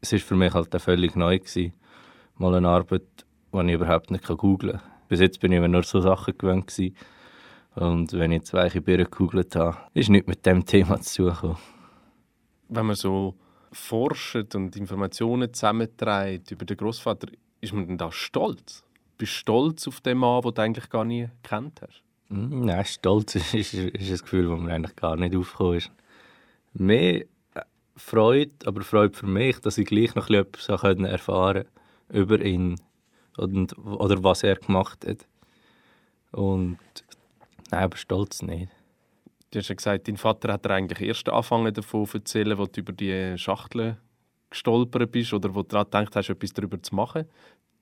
es 0.00 0.12
war 0.12 0.18
für 0.18 0.34
mich 0.34 0.52
halt 0.52 0.82
völlig 0.82 1.14
neu. 1.14 1.38
Gewesen. 1.38 1.72
Mal 2.36 2.54
eine 2.54 2.68
Arbeit, 2.68 3.02
die 3.52 3.60
ich 3.60 3.72
überhaupt 3.72 4.10
nicht 4.10 4.26
googeln 4.26 4.78
kann. 4.78 4.90
Bis 5.08 5.20
jetzt 5.20 5.40
bin 5.40 5.52
ich 5.52 5.58
immer 5.58 5.68
nur 5.68 5.82
so 5.82 6.00
Sachen 6.00 6.36
gewöhnt. 6.36 6.66
Gewesen. 6.66 6.96
Und 7.74 8.12
wenn 8.12 8.32
ich 8.32 8.44
zwei 8.44 8.68
Birnen 8.68 9.04
gegoogelt 9.04 9.54
habe, 9.56 9.76
ist 9.94 10.08
nichts 10.08 10.28
mit 10.28 10.46
dem 10.46 10.64
Thema 10.64 11.00
zu 11.00 11.24
suchen. 11.24 11.56
Wenn 12.68 12.86
man 12.86 12.96
so 12.96 13.34
forscht 13.72 14.54
und 14.54 14.76
Informationen 14.76 15.52
zusammenträgt 15.52 16.50
über 16.52 16.64
den 16.64 16.76
Großvater, 16.76 17.28
ist 17.60 17.72
man 17.72 17.86
dann 17.88 17.98
da 17.98 18.12
stolz? 18.12 18.84
Bist 19.18 19.32
du 19.32 19.36
stolz 19.36 19.88
auf 19.88 20.00
den 20.00 20.18
Mann, 20.18 20.42
den 20.42 20.54
du 20.54 20.62
eigentlich 20.62 20.88
gar 20.88 21.04
nie 21.04 21.28
kennt 21.42 21.82
hast? 21.82 22.02
Nein, 22.28 22.84
stolz 22.84 23.34
ist, 23.34 23.54
ist, 23.54 23.74
ist 23.74 24.10
ein 24.10 24.18
Gefühl, 24.18 24.48
das 24.48 24.60
mir 24.60 24.72
eigentlich 24.72 24.96
gar 24.96 25.16
nicht 25.16 25.36
aufgekommen 25.36 25.76
ist. 25.76 25.90
Mehr 26.74 27.24
Freude, 27.96 28.52
aber 28.66 28.82
Freude 28.82 29.16
für 29.16 29.26
mich, 29.26 29.60
dass 29.60 29.78
ich 29.78 29.86
gleich 29.86 30.14
noch 30.14 30.28
etwas 30.30 30.68
erfahren 30.68 31.04
konnte 31.26 31.66
über 32.08 32.40
ihn 32.40 32.76
und, 33.36 33.76
oder 33.78 34.22
was 34.22 34.42
er 34.42 34.56
gemacht 34.56 35.06
hat. 35.06 35.26
Und 36.32 36.78
nein, 37.70 37.84
aber 37.84 37.96
stolz 37.96 38.42
nicht. 38.42 38.70
Du 39.50 39.60
hast 39.60 39.68
ja 39.68 39.74
gesagt, 39.74 40.08
dein 40.08 40.16
Vater 40.16 40.52
hat 40.52 40.64
dir 40.64 40.70
eigentlich 40.70 41.00
erst 41.00 41.28
angefangen 41.28 41.72
davon 41.72 42.06
zu 42.06 42.18
erzählen, 42.18 42.58
wo 42.58 42.66
du 42.66 42.80
über 42.80 42.92
die 42.92 43.38
Schachtel 43.38 43.98
gestolpert 44.50 45.12
bist 45.12 45.32
oder 45.32 45.54
wo 45.54 45.62
du 45.62 45.68
daran 45.68 45.86
gedacht 45.86 46.16
hast, 46.16 46.30
etwas 46.30 46.52
darüber 46.52 46.82
zu 46.82 46.94
machen. 46.94 47.26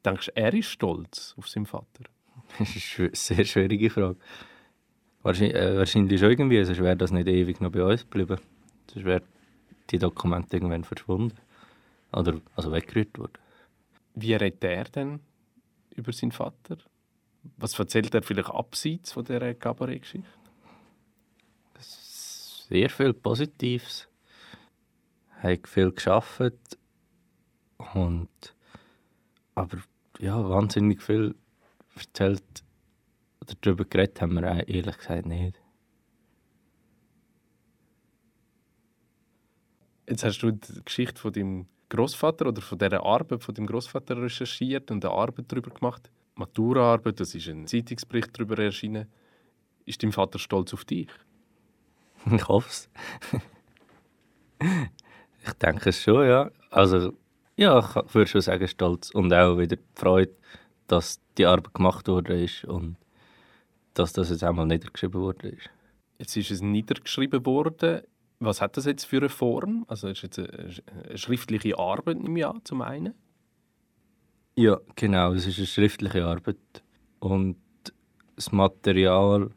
Denkst 0.04 0.26
du, 0.26 0.36
er 0.36 0.52
ist 0.52 0.66
stolz 0.66 1.34
auf 1.38 1.48
seinen 1.48 1.66
Vater? 1.66 2.04
Das 2.58 2.76
ist 2.76 2.98
eine 2.98 3.10
sehr 3.14 3.44
schwierige 3.46 3.88
Frage. 3.88 4.16
Wahrscheinlich, 5.22 5.54
äh, 5.54 5.78
wahrscheinlich 5.78 6.20
schon 6.20 6.30
irgendwie, 6.30 6.62
sonst 6.64 6.80
wäre 6.80 6.96
das 6.96 7.10
nicht 7.10 7.28
ewig 7.28 7.60
noch 7.60 7.70
bei 7.70 7.82
uns 7.82 8.02
geblieben. 8.02 8.38
Sonst 8.92 9.06
wären 9.06 9.22
die 9.90 9.98
Dokumente 9.98 10.56
irgendwann 10.56 10.84
verschwunden. 10.84 11.38
Oder 12.12 12.34
also 12.54 12.72
weggerührt 12.72 13.18
worden. 13.18 13.38
Wie 14.14 14.34
redet 14.34 14.64
er 14.64 14.84
denn 14.84 15.20
über 15.94 16.12
seinen 16.12 16.32
Vater? 16.32 16.78
Was 17.56 17.78
erzählt 17.78 18.14
er 18.14 18.22
vielleicht 18.22 18.50
abseits 18.50 19.12
von 19.12 19.24
dieser 19.24 19.54
Cabaret-Geschichte? 19.54 20.28
sehr 22.72 22.88
viel 22.88 23.12
Positives. 23.12 24.08
Hat 25.42 25.68
viel 25.68 25.92
geschafft 25.92 26.78
und 27.94 28.54
aber 29.54 29.78
ja, 30.18 30.48
wahnsinnig 30.48 31.02
viel 31.02 31.34
erzählt 31.96 32.64
oder 33.40 33.54
darüber 33.60 33.84
geredet 33.84 34.22
haben 34.22 34.34
wir 34.34 34.68
ehrlich 34.68 34.96
gesagt 34.96 35.26
nicht. 35.26 35.60
Jetzt 40.08 40.24
hast 40.24 40.38
du 40.38 40.52
die 40.52 40.84
Geschichte 40.84 41.20
von 41.20 41.32
deinem 41.32 41.66
Großvater 41.92 42.46
oder 42.46 42.62
von 42.62 42.78
dieser 42.78 43.04
Arbeit 43.04 43.42
von 43.42 43.54
deinem 43.54 43.66
Großvater 43.66 44.16
recherchiert 44.16 44.90
und 44.90 45.04
eine 45.04 45.14
Arbeit 45.14 45.44
darüber 45.48 45.70
gemacht. 45.70 46.10
Maturaarbeit, 46.34 47.20
das 47.20 47.34
ist 47.34 47.48
ein 47.48 47.66
Zeitungsbericht 47.66 48.30
darüber 48.32 48.58
erschienen. 48.58 49.06
Ist 49.84 50.02
dein 50.02 50.12
Vater 50.12 50.38
stolz 50.38 50.72
auf 50.72 50.84
dich? 50.84 51.08
Ich 52.30 52.46
hoffe 52.46 52.68
es. 52.68 52.88
ich 55.44 55.52
denke 55.54 55.90
es 55.90 56.00
schon, 56.00 56.24
ja. 56.24 56.50
Also, 56.70 57.14
ja, 57.56 57.80
ich 57.80 58.14
würde 58.14 58.30
schon 58.30 58.40
sagen, 58.40 58.68
stolz. 58.68 59.10
Und 59.10 59.34
auch 59.34 59.58
wieder 59.58 59.76
Freude, 59.96 60.32
dass 60.86 61.20
die 61.36 61.46
Arbeit 61.46 61.74
gemacht 61.74 62.06
wurde 62.06 62.40
ist 62.40 62.64
und 62.64 62.96
dass 63.94 64.12
das 64.12 64.30
jetzt 64.30 64.44
einmal 64.44 64.66
niedergeschrieben 64.66 65.20
wurde. 65.20 65.58
Jetzt 66.18 66.36
ist 66.36 66.52
es 66.52 66.62
niedergeschrieben 66.62 67.44
worden. 67.44 68.02
Was 68.44 68.60
hat 68.60 68.76
das 68.76 68.86
jetzt 68.86 69.04
für 69.04 69.18
eine 69.18 69.28
Form? 69.28 69.84
Also 69.86 70.08
ist 70.08 70.22
jetzt 70.22 70.38
eine, 70.38 70.72
schriftliche 71.14 71.78
Arbeit 71.78 72.16
im 72.16 72.36
Jahr 72.36 72.60
zum 72.64 72.82
einen? 72.82 73.14
Ja, 74.56 74.80
genau. 74.96 75.32
Es 75.32 75.46
ist 75.46 75.58
eine 75.58 75.66
schriftliche 75.68 76.24
Arbeit 76.24 76.56
und 77.20 77.56
das 78.34 78.50
Material 78.50 79.50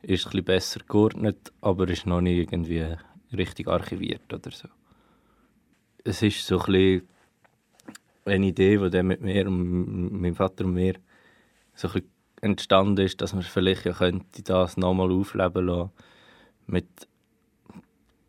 ist 0.00 0.24
bisschen 0.24 0.44
besser 0.44 0.80
geordnet, 0.88 1.52
aber 1.60 1.86
ist 1.88 2.06
noch 2.06 2.22
nicht 2.22 2.38
irgendwie 2.38 2.96
richtig 3.32 3.68
archiviert 3.68 4.32
oder 4.32 4.50
so. 4.50 4.68
Es 6.02 6.22
ist 6.22 6.46
so 6.46 6.58
ein 6.60 6.66
bisschen 6.66 7.08
eine 8.24 8.46
Idee, 8.46 8.78
die 8.78 8.90
dann 8.90 9.06
mit 9.06 9.20
mir 9.20 9.46
und 9.46 10.20
meinem 10.20 10.34
Vater 10.34 10.64
und 10.64 10.72
mir 10.72 10.94
so 11.74 11.88
ein 11.88 12.02
entstanden 12.40 13.04
ist, 13.04 13.20
dass 13.20 13.34
man 13.34 13.42
vielleicht 13.42 13.84
ja 13.84 13.92
könnte 13.92 14.42
das 14.42 14.78
nochmal 14.78 15.12
aufleben 15.12 15.66
lassen 15.66 15.90
mit 16.66 16.88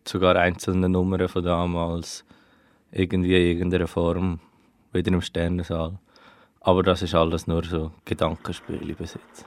sogar 0.07 0.35
einzelnen 0.35 0.91
Nummern 0.91 1.27
von 1.27 1.43
damals 1.43 2.25
irgendwie 2.91 3.35
in 3.35 3.57
irgendeiner 3.57 3.87
Form 3.87 4.39
wieder 4.93 5.11
im 5.11 5.21
Sternensaal. 5.21 5.99
Aber 6.61 6.81
das 6.81 7.01
ist 7.01 7.13
alles 7.13 7.47
nur 7.47 7.63
so 7.63 7.91
Gedankenspiele 8.05 8.93
bis 8.95 9.13
jetzt. 9.15 9.45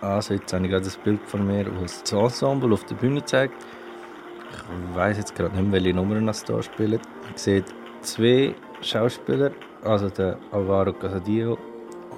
Also 0.00 0.34
jetzt 0.34 0.52
habe 0.52 0.64
ich 0.64 0.70
gerade 0.70 0.84
das 0.84 0.96
Bild 0.96 1.20
von 1.26 1.46
mir, 1.46 1.64
wo 1.76 1.82
das 1.82 2.02
Ensemble 2.12 2.72
auf 2.72 2.84
der 2.84 2.96
Bühne 2.96 3.24
zeigt. 3.24 3.54
Ich 4.50 4.96
weiß 4.96 5.16
jetzt 5.16 5.34
gerade 5.34 5.54
nicht 5.54 5.62
mehr, 5.62 5.80
welche 5.80 5.94
Nummern 5.94 6.26
das 6.26 6.44
hier 6.44 6.62
spielen. 6.62 7.00
Man 7.22 7.36
sieht 7.36 7.66
zwei 8.00 8.54
Schauspieler, 8.82 9.52
also 9.84 10.10
der 10.10 10.38
Alvaro 10.50 10.92
Casadillo 10.92 11.56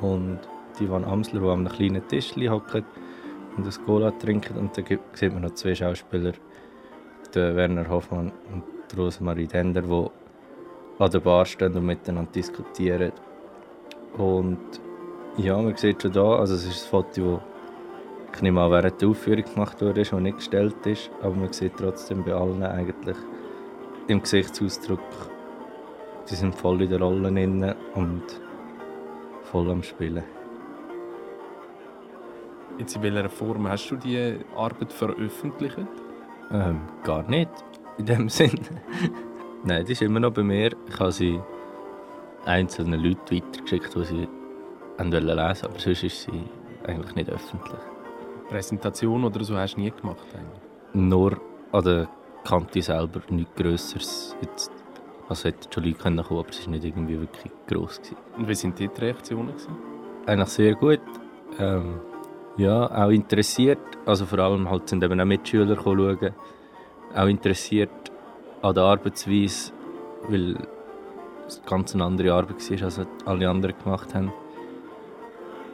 und 0.00 0.40
die 0.80 0.88
Amsler, 0.88 1.40
die 1.40 1.46
an 1.46 1.66
einem 1.66 1.68
kleinen 1.68 2.08
Tisch 2.08 2.34
hocken 2.36 2.84
und 3.56 3.66
das 3.66 3.80
Cola 3.84 4.10
trinken. 4.12 4.56
Und 4.56 4.76
dann 4.76 4.98
sieht 5.12 5.32
man 5.32 5.42
noch 5.42 5.54
zwei 5.54 5.74
Schauspieler, 5.74 6.32
Werner 7.36 7.88
Hoffmann 7.88 8.32
und 8.52 8.99
Rosemarie 8.99 9.47
Dender, 9.47 9.82
die 9.82 11.02
an 11.02 11.10
der 11.10 11.20
Bar 11.20 11.44
stehen 11.44 11.75
und 11.75 11.86
miteinander 11.86 12.30
diskutieren. 12.32 13.12
Und 14.16 14.80
ja, 15.36 15.60
man 15.60 15.76
sieht 15.76 16.02
schon 16.02 16.12
da, 16.12 16.36
also 16.36 16.54
es 16.54 16.64
ist 16.64 16.84
ein 16.84 16.90
Foto, 16.90 17.40
das 18.28 18.36
ich 18.36 18.42
nicht 18.42 18.52
mal 18.52 18.70
während 18.70 19.00
der 19.00 19.08
Aufführung 19.08 19.44
gemacht 19.44 19.80
wurde, 19.80 20.02
das 20.02 20.12
nicht 20.12 20.36
gestellt 20.36 20.86
ist, 20.86 21.10
aber 21.23 21.34
man 21.34 21.52
sieht 21.52 21.76
trotzdem 21.76 22.25
bei 22.25 22.32
allen 22.32 22.62
eigentlich 22.62 23.16
im 24.06 24.20
Gesichtsausdruck, 24.20 25.00
die 26.30 26.34
sind 26.34 26.54
voll 26.54 26.82
in 26.82 26.90
der 26.90 27.00
Rolle 27.00 27.32
drin 27.32 27.75
und 27.94 28.23
voll 29.42 29.70
am 29.70 29.82
Spielen. 29.82 30.25
Jetzt 32.78 32.97
in 32.97 33.02
welcher 33.02 33.28
Form 33.28 33.68
hast 33.68 33.88
du 33.90 33.97
die 33.97 34.36
Arbeit 34.56 34.92
veröffentlicht? 34.92 36.03
Ähm, 36.54 36.82
gar 37.02 37.28
nicht, 37.28 37.50
in 37.99 38.06
dem 38.06 38.28
Sinn. 38.38 38.60
Nein, 39.64 39.84
die 39.84 39.93
ist 39.93 40.02
immer 40.02 40.21
noch 40.21 40.32
bei 40.32 40.45
mir. 40.45 40.71
Ich 40.88 41.00
habe 41.00 41.10
sie 41.10 41.40
einzelnen 42.45 43.00
Leuten 43.00 43.36
weitergeschickt, 43.36 43.95
die 43.95 44.04
sie 44.04 44.28
lesen 44.99 45.26
wollten, 45.26 45.30
aber 45.38 45.78
sonst 45.78 46.04
ist 46.04 46.23
sie 46.23 46.45
eigentlich 46.86 47.14
nicht 47.17 47.28
öffentlich. 47.28 47.80
Präsentation 48.49 49.25
oder 49.25 49.43
so 49.43 49.56
hast 49.56 49.75
du 49.75 49.80
nie 49.80 49.90
gemacht? 49.90 50.26
Eigentlich? 50.32 50.60
Nur 50.93 51.40
an 51.73 51.84
der 51.84 52.08
Kante 52.45 52.82
selber, 52.82 53.21
nichts 53.30 53.54
Größeres. 53.56 54.36
Jetzt, 54.40 54.71
also 55.28 55.49
hätte 55.49 55.69
schon 55.73 55.82
Leute 55.82 55.99
kommen 55.99 56.21
aber 56.21 56.49
es 56.50 56.67
war 56.67 56.71
nicht 56.71 56.84
irgendwie 56.84 57.19
wirklich 57.19 57.52
gross. 57.67 57.97
Gewesen. 57.99 58.17
Und 58.36 58.49
wie 58.49 58.62
waren 58.62 58.75
die 58.76 59.00
Reaktionen? 59.00 59.49
Gewesen? 59.49 59.76
Eigentlich 60.26 60.49
sehr 60.50 60.75
gut. 60.75 61.00
Ähm, 61.58 62.00
ja, 62.56 63.04
auch 63.04 63.10
interessiert. 63.10 63.78
Also 64.06 64.26
vor 64.26 64.38
allem 64.38 64.71
halt 64.71 64.88
sind 64.88 65.02
eben 65.02 65.21
auch 65.21 65.25
Mitschüler 65.25 65.76
schauen. 65.76 66.34
Auch 67.14 67.26
interessiert 67.26 67.90
an 68.62 68.75
der 68.75 68.84
Arbeitsweise, 68.84 69.73
weil 70.28 70.56
es 71.47 71.62
ganz 71.64 71.95
eine 71.95 72.04
andere 72.04 72.32
Arbeit 72.32 72.71
war, 72.71 72.84
als 72.84 73.00
alle 73.25 73.49
anderen 73.49 73.75
gemacht 73.82 74.14
haben. 74.14 74.32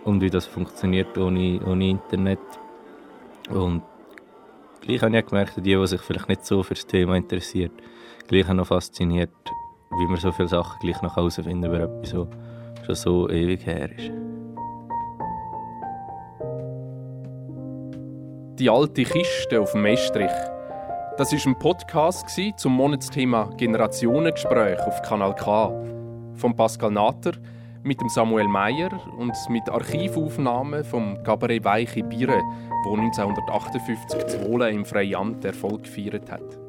Und 0.05 0.21
wie 0.21 0.31
das 0.31 0.47
funktioniert 0.47 1.17
ohne, 1.19 1.61
ohne 1.67 1.89
Internet. 1.91 2.41
Und 3.51 3.83
gleich 4.81 5.03
habe 5.03 5.19
ich 5.19 5.27
gemerkt, 5.27 5.57
die, 5.57 5.63
die 5.63 5.87
sich 5.87 6.01
vielleicht 6.01 6.29
nicht 6.29 6.45
so 6.45 6.63
für 6.63 6.75
das 6.75 6.87
Thema 6.87 7.17
interessiert, 7.17 7.73
gleich 8.29 8.49
noch 8.49 8.67
fasziniert, 8.67 9.31
wie 9.91 10.07
man 10.07 10.17
so 10.17 10.33
viele 10.33 10.49
Sachen 10.49 10.79
gleich 10.81 11.01
noch 11.03 11.17
herausfinden 11.17 11.65
über 11.65 11.81
etwas, 11.81 12.15
was 12.15 12.29
schon 12.87 12.95
so 12.95 13.29
ewig 13.29 13.67
her 13.67 13.91
ist. 13.97 14.30
Die 18.61 18.69
alte 18.69 19.05
Kiste 19.05 19.59
auf 19.59 19.73
dem 19.73 19.87
Estrich. 19.87 20.31
Das 21.17 21.33
war 21.33 21.47
ein 21.47 21.59
Podcast 21.59 22.29
zum 22.59 22.75
Monatsthema 22.75 23.49
Generationengespräch 23.57 24.79
auf 24.81 25.01
Kanal 25.01 25.35
K. 25.35 25.73
Von 26.35 26.55
Pascal 26.55 26.91
Natter 26.91 27.33
mit 27.85 27.99
dem 28.03 28.11
Samuel 28.11 28.49
Meyer 28.49 28.91
und 29.17 29.35
mit 29.49 29.67
Archivaufnahmen 29.71 30.85
vom 30.85 31.23
Cabaret 31.23 31.65
Weiche 31.65 32.05
Biere, 32.05 32.43
wo 32.85 32.97
1958 32.97 34.27
Zwolle 34.27 34.69
im 34.69 34.85
Freiamt 34.85 35.43
Erfolg 35.43 35.85
gefeiert 35.85 36.31
hat. 36.31 36.60